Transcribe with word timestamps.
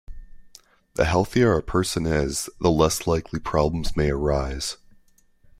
The 0.95 1.05
healthier 1.05 1.55
a 1.55 1.61
person 1.61 2.07
is, 2.07 2.49
the 2.59 2.71
less 2.71 3.05
likely 3.05 3.39
problems 3.39 3.95
may 3.95 4.09
arise. 4.09 4.77